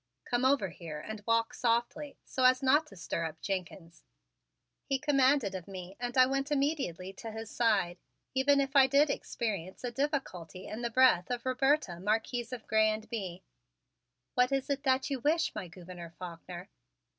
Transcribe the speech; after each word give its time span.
"Come 0.25 0.45
over 0.45 0.69
here 0.69 0.99
and 0.99 1.21
walk 1.27 1.53
softly, 1.53 2.17
so 2.25 2.43
as 2.43 2.63
not 2.63 2.87
to 2.87 2.95
stir 2.95 3.23
up 3.25 3.39
Jenkins," 3.39 4.03
he 4.83 4.97
commanded 4.97 5.67
me 5.67 5.95
and 5.99 6.17
I 6.17 6.25
went 6.25 6.49
immediately 6.49 7.13
to 7.13 7.29
his 7.31 7.51
side, 7.51 7.99
even 8.33 8.59
if 8.59 8.75
I 8.75 8.87
did 8.87 9.11
experience 9.11 9.83
a 9.83 9.91
difficulty 9.91 10.65
in 10.65 10.81
the 10.81 10.89
breath 10.89 11.29
of 11.29 11.45
Roberta, 11.45 11.99
Marquise 11.99 12.51
of 12.51 12.65
Grez 12.65 12.95
and 13.03 13.09
Bye. 13.11 13.41
"What 14.33 14.51
is 14.51 14.71
it 14.71 14.81
that 14.85 15.11
you 15.11 15.19
wish, 15.19 15.53
my 15.53 15.67
Gouverneur 15.67 16.09
Faulkner?" 16.17 16.69